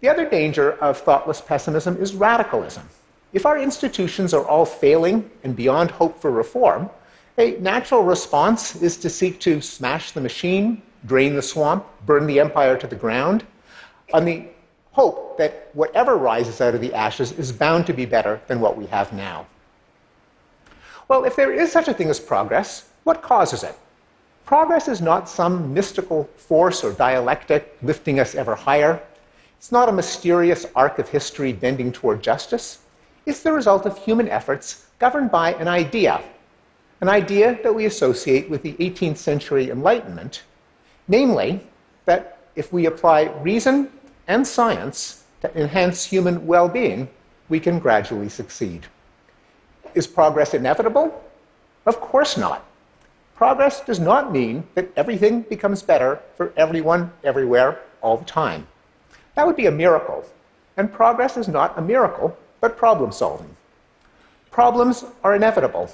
The 0.00 0.08
other 0.08 0.28
danger 0.28 0.72
of 0.72 0.98
thoughtless 0.98 1.40
pessimism 1.40 1.96
is 1.96 2.14
radicalism. 2.14 2.88
If 3.32 3.46
our 3.46 3.58
institutions 3.58 4.32
are 4.32 4.46
all 4.46 4.64
failing 4.64 5.28
and 5.42 5.56
beyond 5.56 5.90
hope 5.90 6.20
for 6.20 6.30
reform, 6.30 6.88
a 7.38 7.52
natural 7.58 8.02
response 8.04 8.76
is 8.76 8.96
to 8.98 9.10
seek 9.10 9.40
to 9.40 9.60
smash 9.60 10.12
the 10.12 10.20
machine, 10.20 10.82
drain 11.06 11.34
the 11.34 11.42
swamp, 11.42 11.84
burn 12.06 12.26
the 12.26 12.38
empire 12.38 12.76
to 12.78 12.86
the 12.86 12.96
ground, 12.96 13.44
on 14.12 14.24
the 14.24 14.46
hope 14.92 15.36
that 15.38 15.70
whatever 15.72 16.16
rises 16.16 16.60
out 16.60 16.74
of 16.74 16.80
the 16.80 16.94
ashes 16.94 17.32
is 17.32 17.50
bound 17.50 17.86
to 17.86 17.92
be 17.92 18.06
better 18.06 18.40
than 18.46 18.60
what 18.60 18.76
we 18.76 18.86
have 18.86 19.12
now. 19.12 19.46
Well, 21.08 21.24
if 21.24 21.34
there 21.34 21.52
is 21.52 21.72
such 21.72 21.88
a 21.88 21.94
thing 21.94 22.08
as 22.08 22.20
progress, 22.20 22.88
what 23.02 23.20
causes 23.20 23.64
it? 23.64 23.76
Progress 24.46 24.88
is 24.88 25.00
not 25.00 25.28
some 25.28 25.74
mystical 25.74 26.24
force 26.36 26.84
or 26.84 26.92
dialectic 26.92 27.76
lifting 27.82 28.20
us 28.20 28.34
ever 28.34 28.54
higher. 28.54 29.02
It's 29.58 29.72
not 29.72 29.88
a 29.88 29.92
mysterious 29.92 30.66
arc 30.76 30.98
of 30.98 31.08
history 31.08 31.52
bending 31.52 31.90
toward 31.90 32.22
justice. 32.22 32.80
It's 33.26 33.42
the 33.42 33.52
result 33.52 33.86
of 33.86 33.98
human 33.98 34.28
efforts 34.28 34.86
governed 34.98 35.30
by 35.30 35.54
an 35.54 35.66
idea, 35.66 36.22
an 37.00 37.08
idea 37.08 37.58
that 37.62 37.74
we 37.74 37.86
associate 37.86 38.48
with 38.48 38.62
the 38.62 38.74
18th 38.74 39.16
century 39.16 39.70
Enlightenment, 39.70 40.42
namely 41.08 41.60
that 42.04 42.38
if 42.56 42.72
we 42.72 42.86
apply 42.86 43.24
reason 43.42 43.90
and 44.28 44.46
science 44.46 45.24
to 45.40 45.60
enhance 45.60 46.04
human 46.04 46.46
well 46.46 46.68
being, 46.68 47.08
we 47.48 47.60
can 47.60 47.78
gradually 47.78 48.28
succeed. 48.28 48.86
Is 49.94 50.06
progress 50.06 50.54
inevitable? 50.54 51.22
Of 51.86 52.00
course 52.00 52.36
not. 52.36 52.64
Progress 53.36 53.80
does 53.80 54.00
not 54.00 54.32
mean 54.32 54.66
that 54.74 54.90
everything 54.96 55.42
becomes 55.42 55.82
better 55.82 56.20
for 56.36 56.52
everyone, 56.56 57.12
everywhere, 57.24 57.80
all 58.00 58.16
the 58.16 58.24
time. 58.24 58.66
That 59.34 59.46
would 59.46 59.56
be 59.56 59.66
a 59.66 59.72
miracle. 59.72 60.24
And 60.76 60.92
progress 60.92 61.36
is 61.36 61.48
not 61.48 61.76
a 61.76 61.82
miracle, 61.82 62.36
but 62.60 62.76
problem 62.76 63.12
solving. 63.12 63.56
Problems 64.50 65.04
are 65.24 65.34
inevitable, 65.34 65.90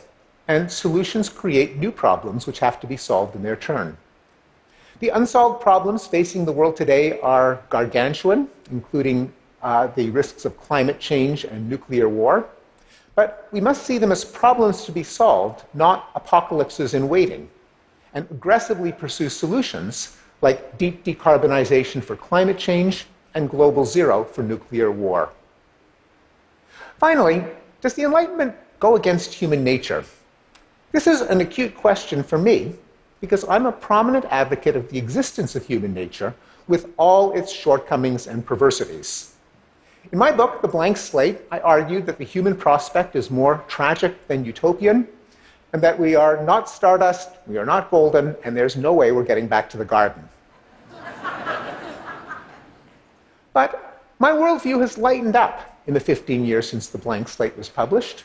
and 0.49 0.71
solutions 0.71 1.29
create 1.29 1.77
new 1.77 1.93
problems 1.93 2.47
which 2.47 2.59
have 2.59 2.81
to 2.81 2.87
be 2.87 2.97
solved 2.97 3.35
in 3.37 3.43
their 3.43 3.57
turn. 3.57 3.97
The 5.01 5.09
unsolved 5.09 5.63
problems 5.63 6.07
facing 6.07 6.45
the 6.45 6.53
world 6.53 6.77
today 6.77 7.19
are 7.21 7.63
gargantuan, 7.71 8.49
including 8.71 9.33
uh, 9.63 9.87
the 9.89 10.11
risks 10.11 10.45
of 10.45 10.59
climate 10.61 11.01
change 11.01 11.45
and 11.45 11.69
nuclear 11.69 12.09
war. 12.09 12.47
But 13.15 13.49
we 13.53 13.61
must 13.61 13.85
see 13.85 13.99
them 13.99 14.13
as 14.13 14.25
problems 14.25 14.85
to 14.85 14.93
be 14.93 15.03
solved, 15.03 15.65
not 15.75 16.11
apocalypses 16.15 16.95
in 16.95 17.09
waiting, 17.09 17.49
and 18.15 18.27
aggressively 18.31 18.93
pursue 18.93 19.29
solutions 19.29 20.17
like 20.43 20.79
deep 20.79 21.05
decarbonization 21.05 22.03
for 22.03 22.17
climate 22.17 22.59
change 22.59 23.07
and 23.35 23.49
global 23.49 23.85
zero 23.85 24.25
for 24.25 24.43
nuclear 24.43 24.91
war. 24.91 25.31
Finally, 26.99 27.45
does 27.81 27.95
the 27.95 28.03
Enlightenment 28.03 28.55
go 28.79 28.97
against 28.97 29.33
human 29.33 29.65
nature? 29.65 30.05
This 30.93 31.07
is 31.07 31.21
an 31.21 31.41
acute 31.41 31.77
question 31.77 32.25
for 32.25 32.37
me 32.37 32.75
because 33.21 33.49
I'm 33.49 33.67
a 33.67 33.73
prominent 33.73 34.25
advocate 34.29 34.75
of 34.75 34.89
the 34.89 34.99
existence 34.99 35.55
of 35.55 35.65
human 35.65 35.95
nature 35.95 36.35
with 36.67 36.89
all 36.97 37.33
its 37.33 37.53
shortcomings 37.53 38.27
and 38.27 38.45
perversities. 38.45 39.37
In 40.11 40.19
my 40.19 40.33
book, 40.33 40.63
The 40.63 40.69
Blank 40.69 40.97
Slate, 40.97 41.43
I 41.53 41.61
argued 41.61 42.07
that 42.07 42.19
the 42.19 42.25
human 42.25 42.57
prospect 42.57 43.15
is 43.15 43.31
more 43.31 43.63
tragic 43.69 44.27
than 44.27 44.45
utopian, 44.45 45.07
and 45.73 45.81
that 45.81 45.97
we 45.97 46.17
are 46.17 46.43
not 46.43 46.69
stardust, 46.69 47.31
we 47.47 47.57
are 47.57 47.67
not 47.67 47.91
golden, 47.91 48.35
and 48.45 48.57
there's 48.57 48.77
no 48.77 48.93
way 48.93 49.13
we're 49.13 49.23
getting 49.23 49.47
back 49.47 49.71
to 49.71 49.77
the 49.77 49.85
garden. 49.85 50.29
but 53.53 54.03
my 54.19 54.33
worldview 54.33 54.81
has 54.81 54.99
lightened 54.99 55.37
up 55.37 55.79
in 55.87 55.95
the 55.95 56.01
15 56.01 56.45
years 56.45 56.69
since 56.69 56.89
The 56.89 56.99
Blank 56.99 57.29
Slate 57.29 57.57
was 57.57 57.69
published. 57.69 58.25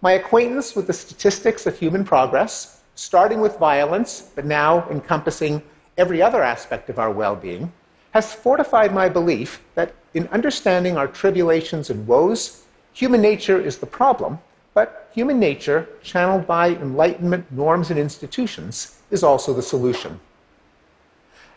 My 0.00 0.12
acquaintance 0.12 0.76
with 0.76 0.86
the 0.86 0.92
statistics 0.92 1.66
of 1.66 1.76
human 1.76 2.04
progress, 2.04 2.82
starting 2.94 3.40
with 3.40 3.58
violence, 3.58 4.30
but 4.34 4.44
now 4.44 4.88
encompassing 4.90 5.60
every 5.96 6.22
other 6.22 6.40
aspect 6.42 6.88
of 6.88 7.00
our 7.00 7.10
well 7.10 7.34
being, 7.34 7.72
has 8.12 8.32
fortified 8.32 8.94
my 8.94 9.08
belief 9.08 9.60
that 9.74 9.92
in 10.14 10.28
understanding 10.28 10.96
our 10.96 11.08
tribulations 11.08 11.90
and 11.90 12.06
woes, 12.06 12.64
human 12.92 13.20
nature 13.20 13.60
is 13.60 13.78
the 13.78 13.86
problem, 13.86 14.38
but 14.72 15.10
human 15.12 15.40
nature, 15.40 15.88
channeled 16.02 16.46
by 16.46 16.68
Enlightenment 16.68 17.50
norms 17.50 17.90
and 17.90 17.98
institutions, 17.98 19.00
is 19.10 19.24
also 19.24 19.52
the 19.52 19.62
solution. 19.62 20.20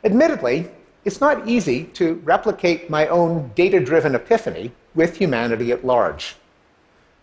Admittedly, 0.03 0.67
it's 1.05 1.21
not 1.21 1.47
easy 1.47 1.83
to 1.83 2.15
replicate 2.23 2.89
my 2.89 3.07
own 3.07 3.51
data 3.53 3.79
driven 3.79 4.15
epiphany 4.15 4.71
with 4.95 5.17
humanity 5.17 5.71
at 5.71 5.85
large. 5.85 6.35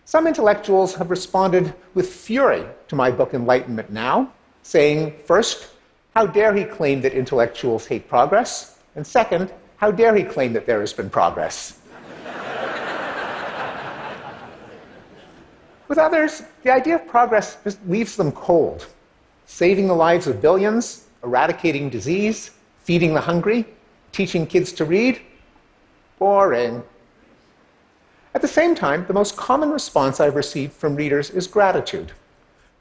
Some 0.09 0.25
intellectuals 0.25 0.95
have 0.95 1.11
responded 1.11 1.75
with 1.93 2.11
fury 2.11 2.65
to 2.87 2.95
my 2.95 3.11
book 3.11 3.35
Enlightenment 3.35 3.91
Now, 3.91 4.33
saying, 4.63 5.13
first, 5.23 5.69
how 6.15 6.25
dare 6.25 6.51
he 6.51 6.63
claim 6.63 6.99
that 7.01 7.13
intellectuals 7.13 7.85
hate 7.85 8.09
progress? 8.09 8.79
And 8.95 9.05
second, 9.05 9.53
how 9.77 9.91
dare 9.91 10.15
he 10.15 10.23
claim 10.23 10.51
that 10.53 10.65
there 10.65 10.79
has 10.79 10.93
been 10.93 11.11
progress? 11.11 11.77
With 15.87 15.99
others, 15.99 16.41
the 16.63 16.71
idea 16.71 16.95
of 16.95 17.07
progress 17.07 17.59
just 17.63 17.77
leaves 17.85 18.15
them 18.15 18.31
cold. 18.31 18.87
Saving 19.45 19.87
the 19.87 19.93
lives 19.93 20.25
of 20.25 20.41
billions, 20.41 21.05
eradicating 21.23 21.87
disease, 21.87 22.49
feeding 22.81 23.13
the 23.13 23.21
hungry, 23.21 23.63
teaching 24.11 24.47
kids 24.47 24.71
to 24.71 24.85
read? 24.85 25.21
Boring. 26.17 26.81
At 28.35 28.41
the 28.41 28.47
same 28.47 28.75
time, 28.75 29.05
the 29.07 29.13
most 29.13 29.35
common 29.35 29.71
response 29.71 30.19
I've 30.19 30.35
received 30.35 30.73
from 30.73 30.95
readers 30.95 31.31
is 31.31 31.47
gratitude. 31.47 32.11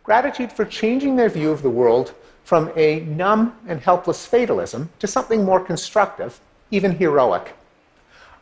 Gratitude 0.02 0.52
for 0.52 0.67
changing 0.67 1.17
their 1.17 1.31
view 1.31 1.50
of 1.50 1.62
the 1.62 1.71
world 1.71 2.14
from 2.45 2.71
a 2.76 3.00
numb 3.00 3.55
and 3.67 3.81
helpless 3.81 4.26
fatalism 4.26 4.90
to 4.99 5.07
something 5.07 5.45
more 5.45 5.61
constructive, 5.61 6.40
even 6.71 6.97
heroic. 6.97 7.55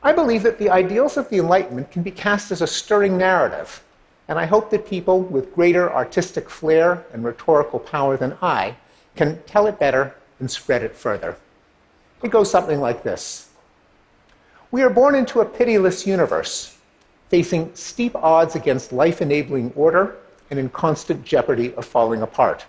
I 0.03 0.13
believe 0.13 0.43
that 0.43 0.59
the 0.59 0.71
ideals 0.71 1.17
of 1.17 1.29
the 1.29 1.39
Enlightenment 1.39 1.91
can 1.91 2.03
be 2.03 2.11
cast 2.11 2.51
as 2.51 2.61
a 2.61 2.67
stirring 2.67 3.17
narrative, 3.17 3.83
and 4.29 4.39
I 4.39 4.47
hope 4.47 4.71
that 4.71 4.87
people 4.87 5.23
with 5.23 5.55
greater 5.55 5.93
artistic 5.93 6.51
flair 6.51 7.05
and 7.13 7.25
rhetorical 7.25 7.79
power 7.79 8.17
than 8.17 8.37
I 8.43 8.77
can 9.15 9.43
tell 9.45 9.67
it 9.67 9.79
better 9.79 10.15
and 10.41 10.51
spread 10.51 10.83
it 10.83 10.95
further. 10.95 11.37
It 12.23 12.31
goes 12.31 12.51
something 12.51 12.81
like 12.81 13.03
this 13.03 13.49
We 14.71 14.83
are 14.83 14.91
born 14.91 15.15
into 15.15 15.41
a 15.41 15.45
pitiless 15.45 16.07
universe, 16.07 16.76
facing 17.29 17.75
steep 17.75 18.15
odds 18.15 18.55
against 18.55 18.93
life 18.93 19.21
enabling 19.21 19.73
order 19.75 20.17
and 20.51 20.59
in 20.59 20.69
constant 20.69 21.25
jeopardy 21.25 21.75
of 21.75 21.85
falling 21.85 22.23
apart. 22.23 22.67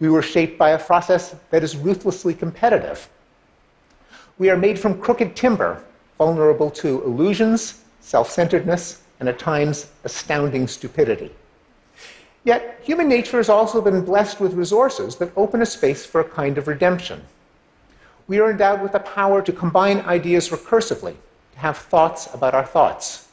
We 0.00 0.08
were 0.08 0.22
shaped 0.22 0.58
by 0.58 0.70
a 0.70 0.78
process 0.78 1.36
that 1.50 1.62
is 1.62 1.76
ruthlessly 1.76 2.34
competitive. 2.34 3.08
We 4.38 4.50
are 4.50 4.56
made 4.56 4.78
from 4.78 5.00
crooked 5.00 5.36
timber, 5.36 5.84
vulnerable 6.18 6.70
to 6.70 7.02
illusions, 7.04 7.82
self 8.00 8.30
centeredness, 8.30 9.02
and 9.20 9.28
at 9.28 9.38
times 9.38 9.90
astounding 10.04 10.66
stupidity. 10.66 11.30
Yet, 12.44 12.80
human 12.82 13.08
nature 13.08 13.36
has 13.36 13.48
also 13.48 13.80
been 13.80 14.04
blessed 14.04 14.40
with 14.40 14.54
resources 14.54 15.14
that 15.16 15.30
open 15.36 15.62
a 15.62 15.66
space 15.66 16.04
for 16.04 16.20
a 16.20 16.28
kind 16.28 16.58
of 16.58 16.66
redemption. 16.66 17.22
We 18.26 18.40
are 18.40 18.50
endowed 18.50 18.82
with 18.82 18.92
the 18.92 18.98
power 18.98 19.42
to 19.42 19.52
combine 19.52 20.00
ideas 20.00 20.48
recursively, 20.48 21.14
to 21.52 21.58
have 21.58 21.78
thoughts 21.78 22.32
about 22.34 22.54
our 22.54 22.66
thoughts. 22.66 23.28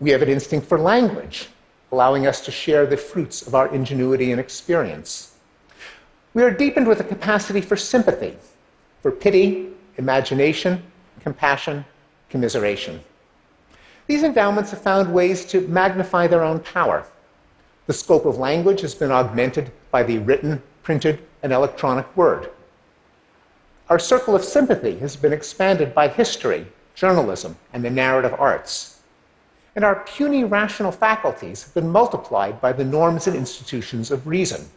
We 0.00 0.10
have 0.10 0.22
an 0.22 0.28
instinct 0.28 0.66
for 0.66 0.78
language, 0.78 1.48
allowing 1.92 2.26
us 2.26 2.40
to 2.42 2.50
share 2.50 2.86
the 2.86 2.96
fruits 2.96 3.46
of 3.46 3.54
our 3.54 3.72
ingenuity 3.74 4.32
and 4.32 4.40
experience. 4.40 5.34
We 6.34 6.42
are 6.42 6.50
deepened 6.50 6.86
with 6.86 7.00
a 7.00 7.04
capacity 7.04 7.60
for 7.60 7.76
sympathy, 7.76 8.36
for 9.02 9.10
pity, 9.10 9.70
imagination, 9.96 10.82
compassion, 11.20 11.84
commiseration. 12.28 13.00
These 14.06 14.22
endowments 14.22 14.70
have 14.70 14.82
found 14.82 15.12
ways 15.12 15.44
to 15.46 15.66
magnify 15.68 16.26
their 16.26 16.44
own 16.44 16.60
power 16.60 17.06
the 17.86 17.92
scope 17.92 18.24
of 18.24 18.38
language 18.38 18.80
has 18.80 18.94
been 18.94 19.12
augmented 19.12 19.70
by 19.90 20.02
the 20.02 20.18
written, 20.18 20.62
printed, 20.82 21.20
and 21.42 21.52
electronic 21.52 22.16
word. 22.16 22.50
Our 23.88 24.00
circle 24.00 24.34
of 24.34 24.44
sympathy 24.44 24.98
has 24.98 25.14
been 25.14 25.32
expanded 25.32 25.94
by 25.94 26.08
history, 26.08 26.66
journalism, 26.96 27.56
and 27.72 27.84
the 27.84 27.90
narrative 27.90 28.34
arts. 28.36 28.95
And 29.76 29.84
our 29.84 30.00
puny 30.06 30.42
rational 30.42 30.90
faculties 30.90 31.62
have 31.64 31.74
been 31.74 31.90
multiplied 31.90 32.62
by 32.62 32.72
the 32.72 32.84
norms 32.84 33.26
and 33.26 33.36
institutions 33.36 34.10
of 34.10 34.26
reason 34.26 34.68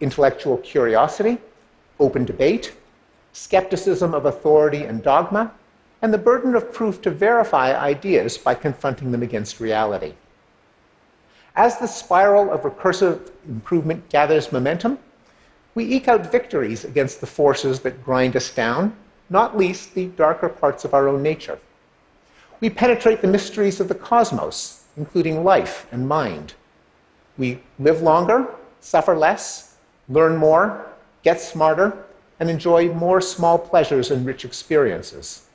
intellectual 0.00 0.56
curiosity, 0.56 1.36
open 1.98 2.24
debate, 2.24 2.72
skepticism 3.34 4.14
of 4.14 4.24
authority 4.24 4.84
and 4.84 5.02
dogma, 5.02 5.52
and 6.00 6.10
the 6.10 6.18
burden 6.18 6.54
of 6.54 6.72
proof 6.72 7.02
to 7.02 7.10
verify 7.10 7.78
ideas 7.78 8.38
by 8.38 8.54
confronting 8.54 9.12
them 9.12 9.22
against 9.22 9.60
reality. 9.60 10.14
As 11.54 11.78
the 11.78 11.86
spiral 11.86 12.50
of 12.50 12.62
recursive 12.62 13.30
improvement 13.46 14.08
gathers 14.08 14.52
momentum, 14.52 14.98
we 15.74 15.84
eke 15.84 16.08
out 16.08 16.32
victories 16.32 16.86
against 16.86 17.20
the 17.20 17.26
forces 17.26 17.80
that 17.80 18.02
grind 18.02 18.34
us 18.34 18.54
down, 18.54 18.96
not 19.28 19.58
least 19.58 19.94
the 19.94 20.06
darker 20.06 20.48
parts 20.48 20.86
of 20.86 20.94
our 20.94 21.08
own 21.08 21.22
nature. 21.22 21.58
We 22.60 22.68
penetrate 22.68 23.22
the 23.22 23.28
mysteries 23.28 23.80
of 23.80 23.88
the 23.88 23.94
cosmos, 23.94 24.84
including 24.96 25.44
life 25.44 25.86
and 25.90 26.06
mind. 26.06 26.54
We 27.38 27.60
live 27.78 28.02
longer, 28.02 28.48
suffer 28.80 29.16
less, 29.16 29.76
learn 30.08 30.36
more, 30.36 30.86
get 31.22 31.40
smarter, 31.40 32.04
and 32.38 32.50
enjoy 32.50 32.92
more 32.92 33.20
small 33.20 33.58
pleasures 33.58 34.10
and 34.10 34.26
rich 34.26 34.44
experiences. 34.44 35.46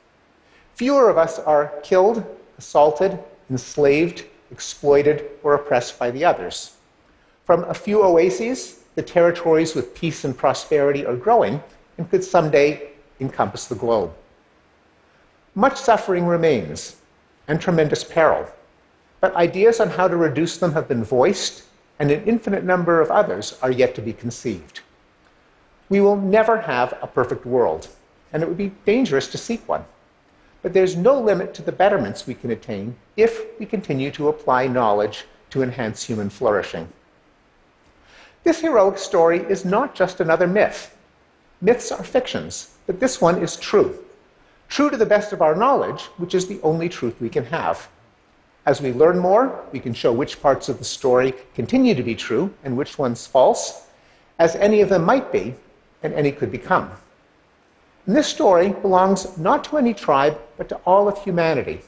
Fewer 0.74 1.08
of 1.08 1.16
us 1.16 1.38
are 1.38 1.72
killed, 1.82 2.24
assaulted, 2.58 3.18
enslaved, 3.50 4.24
exploited, 4.50 5.30
or 5.42 5.54
oppressed 5.54 5.98
by 5.98 6.10
the 6.10 6.24
others. 6.24 6.76
From 7.44 7.64
a 7.64 7.74
few 7.74 8.02
oases, 8.02 8.80
the 8.96 9.02
territories 9.02 9.74
with 9.74 9.94
peace 9.94 10.24
and 10.24 10.36
prosperity 10.36 11.06
are 11.06 11.16
growing 11.16 11.62
and 11.98 12.10
could 12.10 12.24
someday 12.24 12.90
encompass 13.20 13.66
the 13.66 13.74
globe. 13.74 14.12
Much 15.56 15.76
suffering 15.76 16.24
remains 16.24 16.96
and 17.48 17.60
tremendous 17.60 18.04
peril, 18.04 18.46
but 19.20 19.34
ideas 19.34 19.80
on 19.80 19.90
how 19.90 20.06
to 20.06 20.16
reduce 20.16 20.58
them 20.58 20.72
have 20.72 20.86
been 20.86 21.02
voiced, 21.02 21.64
and 21.98 22.12
an 22.12 22.22
infinite 22.24 22.62
number 22.62 23.00
of 23.00 23.10
others 23.10 23.58
are 23.60 23.72
yet 23.72 23.96
to 23.96 24.00
be 24.00 24.12
conceived. 24.12 24.82
We 25.88 26.00
will 26.00 26.16
never 26.16 26.60
have 26.60 26.96
a 27.02 27.08
perfect 27.08 27.44
world, 27.44 27.88
and 28.32 28.40
it 28.40 28.48
would 28.48 28.56
be 28.56 28.72
dangerous 28.84 29.26
to 29.28 29.38
seek 29.38 29.68
one 29.68 29.84
but 30.66 30.72
there's 30.72 30.96
no 30.96 31.20
limit 31.20 31.54
to 31.54 31.62
the 31.62 31.70
betterments 31.70 32.26
we 32.26 32.34
can 32.34 32.50
attain 32.50 32.96
if 33.16 33.56
we 33.60 33.64
continue 33.64 34.10
to 34.10 34.26
apply 34.26 34.66
knowledge 34.66 35.24
to 35.48 35.62
enhance 35.62 36.02
human 36.02 36.28
flourishing. 36.28 36.88
This 38.42 38.60
heroic 38.60 38.98
story 38.98 39.38
is 39.48 39.64
not 39.64 39.94
just 39.94 40.18
another 40.18 40.48
myth. 40.48 40.98
Myths 41.60 41.92
are 41.92 42.02
fictions, 42.02 42.74
but 42.84 42.98
this 42.98 43.20
one 43.20 43.40
is 43.40 43.54
true. 43.54 44.04
True 44.68 44.90
to 44.90 44.96
the 44.96 45.06
best 45.06 45.32
of 45.32 45.42
our 45.42 45.54
knowledge, 45.54 46.02
which 46.16 46.34
is 46.34 46.46
the 46.46 46.60
only 46.62 46.88
truth 46.88 47.20
we 47.20 47.28
can 47.28 47.44
have. 47.46 47.88
As 48.66 48.80
we 48.80 48.92
learn 48.92 49.18
more, 49.18 49.64
we 49.72 49.78
can 49.78 49.94
show 49.94 50.12
which 50.12 50.42
parts 50.42 50.68
of 50.68 50.78
the 50.78 50.84
story 50.84 51.34
continue 51.54 51.94
to 51.94 52.02
be 52.02 52.16
true 52.16 52.52
and 52.64 52.76
which 52.76 52.98
ones 52.98 53.26
false, 53.26 53.86
as 54.38 54.56
any 54.56 54.80
of 54.80 54.88
them 54.88 55.04
might 55.04 55.30
be 55.30 55.54
and 56.02 56.12
any 56.12 56.32
could 56.32 56.50
become. 56.50 56.90
And 58.06 58.14
this 58.14 58.26
story 58.26 58.70
belongs 58.70 59.38
not 59.38 59.64
to 59.64 59.78
any 59.78 59.94
tribe, 59.94 60.38
but 60.56 60.68
to 60.68 60.76
all 60.84 61.08
of 61.08 61.22
humanity, 61.22 61.80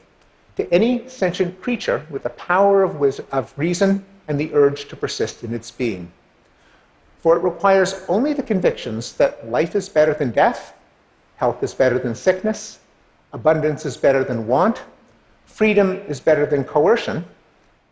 to 0.56 0.72
any 0.72 1.08
sentient 1.08 1.60
creature 1.60 2.06
with 2.10 2.22
the 2.22 2.30
power 2.30 2.82
of, 2.82 3.20
of 3.32 3.52
reason 3.56 4.04
and 4.28 4.38
the 4.38 4.52
urge 4.54 4.88
to 4.88 4.96
persist 4.96 5.42
in 5.42 5.52
its 5.52 5.70
being. 5.70 6.10
For 7.20 7.36
it 7.36 7.42
requires 7.42 8.04
only 8.08 8.32
the 8.32 8.42
convictions 8.42 9.14
that 9.14 9.50
life 9.50 9.74
is 9.74 9.88
better 9.88 10.14
than 10.14 10.30
death, 10.30 10.74
health 11.38 11.62
is 11.62 11.72
better 11.72 11.98
than 11.98 12.14
sickness, 12.14 12.80
abundance 13.32 13.86
is 13.86 13.96
better 13.96 14.24
than 14.24 14.46
want, 14.46 14.82
freedom 15.46 15.92
is 16.08 16.20
better 16.20 16.44
than 16.44 16.64
coercion, 16.64 17.24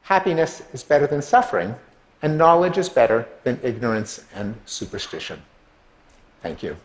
happiness 0.02 0.62
is 0.72 0.82
better 0.82 1.06
than 1.06 1.22
suffering, 1.22 1.74
and 2.22 2.36
knowledge 2.36 2.76
is 2.76 2.88
better 2.88 3.26
than 3.44 3.58
ignorance 3.62 4.24
and 4.34 4.54
superstition. 4.66 5.40
Thank 6.42 6.62
you. 6.62 6.76